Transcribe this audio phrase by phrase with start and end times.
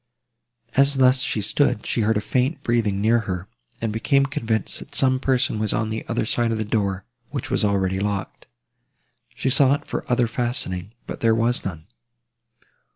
[0.75, 3.47] As thus she stood, she heard a faint breathing near her,
[3.79, 7.51] and became convinced, that some person was on the other side of the door, which
[7.51, 8.47] was already locked.
[9.35, 11.85] She sought for other fastening, but there was none.